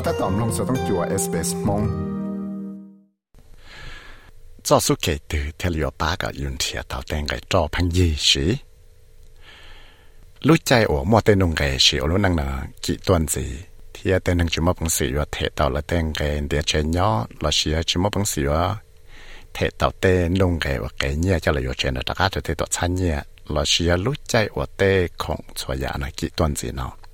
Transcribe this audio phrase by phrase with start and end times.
[0.00, 1.82] ก็ถ้าตอมลงสต้องจัวเอสเปสมง
[4.66, 8.46] จอสุเกตือเทลิโอปากับยุนเทียเต่าแตงไก่จอพังยี่สี
[10.46, 12.48] รู้ใจโอ้มอเตนงไก่สีโอรู้นังนา
[12.84, 13.44] กี่ตัวนสี
[13.92, 17.10] เทียเตนังจุมบังสีว่าเทเต่าละแตงไก่เดียเชนยอ
[17.44, 18.62] ละเชียจุมบังสีว่า
[19.52, 20.04] เทเต่าเต
[20.40, 23.18] นงไก่ว่าไก่เนี่ยจะเลยว่าเชนตะกาจะเทตัวชันเนี่ย
[23.54, 24.82] ละเชียรู้ใจโอ้เต
[25.22, 27.07] ของสวยานากี่ตัวนสีเนาะ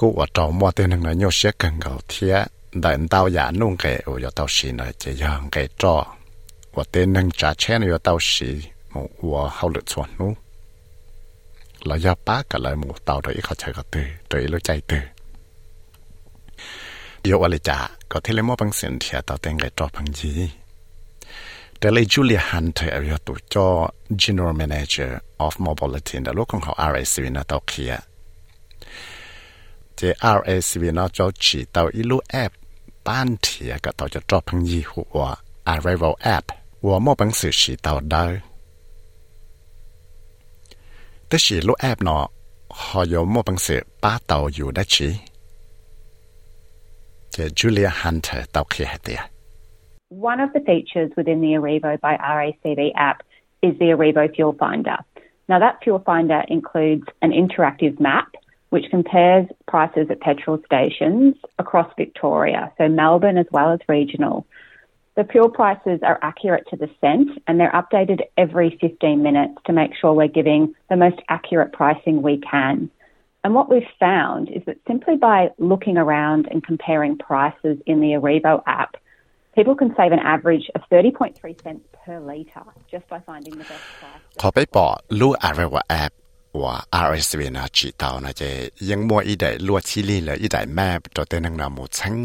[0.00, 2.34] กูว่าจอว่าเต็นหนึ่งนยเสียกันเกาเทีย
[2.82, 5.96] ดันเต้าอย่านุ่งเกออย่เต้าสีหน่อยจะยังเกจอ
[6.76, 8.50] ว่าเต็นหนึ่งจ่าเชนอย่เต้าสี
[8.92, 10.32] มัวเขาหลุดส่วนนู้
[11.86, 15.04] เราอย่าป้ากันเลยมูเต้าโดยเขาใจก็ตือโดยรู้ใจตือน
[17.20, 17.78] เดี๋ยวอะไรจ่า
[18.10, 20.32] ก็เทเลมอบังเสียนเทียเต้าเต็งเกจอพังยี
[21.78, 23.66] แต่เลยจูเลียฮันเธออยู่ตัวจอ
[24.22, 25.10] General Manager
[25.44, 27.92] of Mobility แต่ลูกของเขา RSV นะเต้าเคีย
[30.00, 30.02] จ
[30.36, 32.52] RACV นอจอจีเตาอีลูแอป
[33.06, 35.26] บ้านเถียก็เตาจะจอพังยี่หัว
[35.72, 36.44] Arevo App
[36.82, 38.24] หัวมอบังสือฉีเตาได้
[41.26, 42.24] แต่ฉีลูแอปเนาะ
[42.80, 45.08] หอยมอบังสือป้าเตาอยู่ได้ฉี
[47.30, 49.20] เจจูเลียฮันเตอร์เตาเขียเตีย
[50.30, 53.18] One of the features within the Arevo by RACV app
[53.66, 54.98] is the Arevo Fuel Finder.
[55.50, 58.28] Now that Fuel Finder includes an interactive map
[58.69, 64.45] which compares prices at petrol stations across Victoria, so Melbourne as well as regional.
[65.15, 69.71] The fuel prices are accurate to the cent and they're updated every 15 minutes to
[69.71, 72.89] make sure we're giving the most accurate pricing we can.
[73.45, 78.07] And what we've found is that simply by looking around and comparing prices in the
[78.07, 78.97] Arivo app,
[79.53, 83.85] people can save an average of 30.3 cents per litre just by finding the best
[83.99, 84.21] price.
[84.41, 85.59] ขอไปบอกรู้อะไร
[86.58, 88.42] ว่าอปว่า RSV นะจีเตานะเจ
[88.90, 92.16] ยังมัวอีได้ลัวชิลีเลยอีได้แม่ตัวเต้นังนามูชัง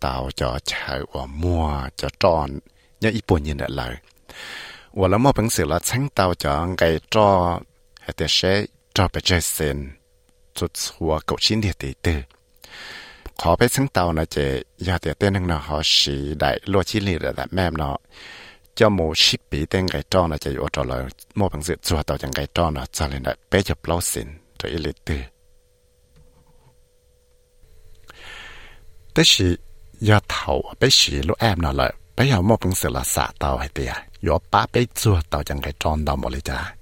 [0.00, 1.64] เตาจะใช้ว่ามัว
[2.00, 2.48] จะจอน
[3.02, 3.94] ยังอีปุ่นยินได้เลย
[4.98, 6.82] ว่าแล้วมัวเป็นสื่อละชังเตาจะไง
[7.14, 7.28] จอ
[8.02, 8.52] ให้แต่ใช้
[8.96, 9.78] จอไปเจเซน
[10.56, 12.20] จุดหัวกชิ้นเดียตีตื้อ
[13.40, 14.36] ขอไปชังเตานะเจ
[14.84, 17.96] อยากแต่เต้นังนาเขาสีได้ลัวชิลีเลยแต่แม่เนาะ
[18.80, 21.76] cho một ship bị tên cái tròn là chạy ô trò là một bằng dự
[21.82, 24.26] chùa tàu chẳng cái tròn là cho lên đại bé chụp lâu xin
[24.62, 25.14] rồi ít từ
[29.14, 29.56] thế thì
[30.00, 33.28] giờ thầu bé sĩ lúc em nào lại bé giờ một bằng sự là xả
[33.38, 33.92] tàu hay tiệt
[34.22, 36.74] giờ ba bé chùa tàu chẳng cái tròn đâu một lý cha.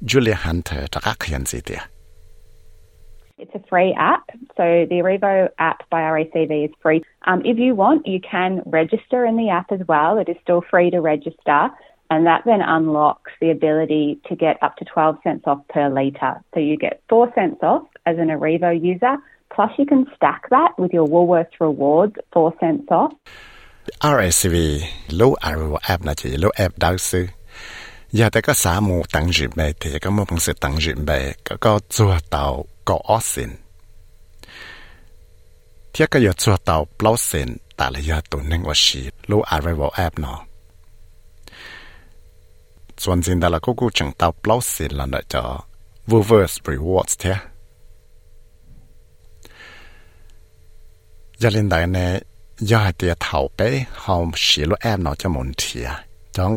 [0.00, 1.78] Julia Hunter cho các khiển gì tiệt
[3.38, 4.28] It's a free app.
[4.56, 7.02] So the Arevo app by RACV is free.
[7.26, 10.18] Um, if you want, you can register in the app as well.
[10.18, 11.70] It is still free to register.
[12.10, 16.42] And that then unlocks the ability to get up to 12 cents off per litre.
[16.54, 19.16] So you get 4 cents off as an Arevo user,
[19.52, 23.12] plus you can stack that with your Woolworths rewards, 4 cents off.
[24.02, 26.74] RACV low Arevo app low app
[28.12, 30.96] giờ tới có xã mù tặng rượu bè thì có một bằng sự tặng rượu
[30.96, 33.48] bè có có chùa tàu có ớt xin
[35.92, 39.40] thiết có giờ chùa tàu plau xin ta là giờ tụ nâng ở xì lũ
[39.40, 40.44] arrival app nó
[42.96, 45.60] chuẩn xin ta là cô cô chẳng tàu plau xin là đợi cho
[46.06, 47.34] reverse rewards thế
[51.38, 52.22] giờ lên đại này
[52.58, 56.56] giờ thì thảo bé không xì lũ app nó cho muốn thiệt cho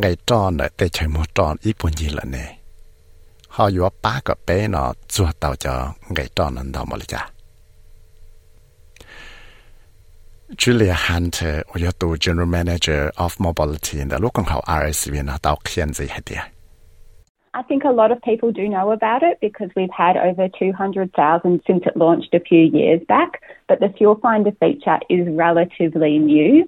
[10.57, 15.23] Julia Hunter 我要读 General Manager of Mobility 的，如果好 RACV
[17.63, 21.85] think a lot of people do know about it because we've had over 200,000 since
[21.85, 26.67] it launched a few years back, but the Fuel Finder feature is relatively new.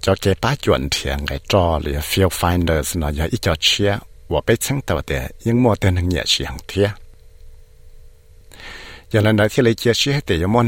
[0.00, 3.96] cho cái bá chuẩn thiện cái cho là field finders nó giờ ít cho chia
[4.28, 6.90] và bé chẳng tàu để những mô tên hàng nhẹ chỉ hàng thiệt
[9.10, 10.62] giờ lần thì lấy chia chia để mô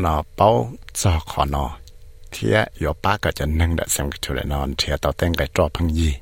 [0.00, 1.70] nó bao cho khó nó
[2.32, 5.68] thiệt yo ba cái chân nâng đã xem cái nó thiệt tàu tên cái cho
[5.80, 6.14] bằng gì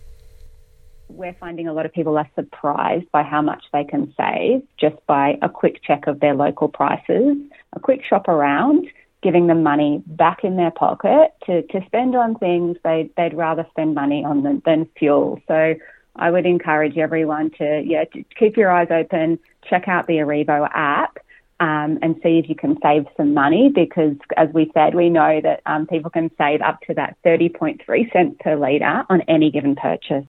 [1.19, 4.99] We're finding a lot of people are surprised by how much they can save just
[5.09, 7.37] by a quick check of their local prices,
[7.73, 8.87] a quick shop around,
[9.23, 13.67] giving them money back in their pocket to, to spend on things they, they'd rather
[13.71, 15.41] spend money on than, than fuel.
[15.47, 15.75] So
[16.17, 19.39] I would encourage everyone to, yeah, to keep your eyes open,
[19.69, 21.19] check out the Arevo app.
[21.63, 25.43] Um, and see if you can save some money because, as we said, we know
[25.43, 29.77] that um, people can save up to that 30.3 cents per litre on any given
[29.77, 30.25] purchase.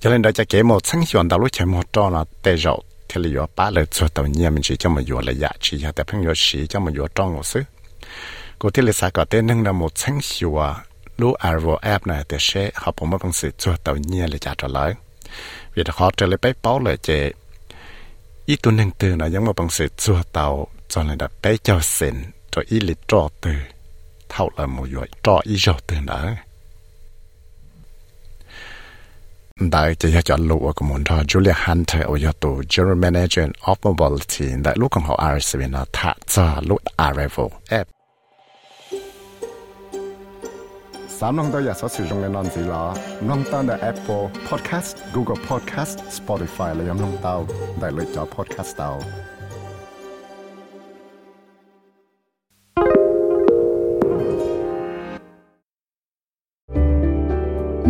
[0.00, 2.56] Cho nên đó cho kể một sáng chọn đạo lúc chạy một trò là tê
[2.56, 5.32] rậu thế là do ba lời cho tàu nhiên mình chỉ cho mà do là
[5.32, 7.60] giá chỉ cho tập phong do sĩ cho mà do trong một số
[8.58, 10.74] cô thế là sao có tên nâng là một sáng chọn
[11.18, 14.38] lúc Arvo app này thì sẽ học cũng mất công sự cho tàu nhiên là
[14.38, 14.94] trả trả lời
[15.74, 17.32] vì đó họ trở lại bấy báo lời chế
[18.46, 21.58] ít tuần nâng từ nó giống một bằng sự cho tàu cho nên là bấy
[21.58, 22.14] cho xin
[22.50, 23.50] cho ít lịch trò từ
[24.28, 26.36] thảo là một loại trò ít rậu từ nữa
[29.72, 37.86] ได้จะอยากจะลูกกับมันถ้าจูเลียฮันเตอร์อยตัว General Manager of Mobility ได้ลูกของเขา RSV นะถ้าจะลูก Arrival แอป
[41.18, 42.84] สามน้องตัวอยากสอสื่อตรงในนอนสีล้อ
[43.28, 45.94] น้องตั้งแต่ Apple Podcast Google Podcast
[46.34, 47.36] ร์ติฟายและยังน้องเต้า
[47.78, 48.90] ได้เลยจอพอดแคสต์เต้า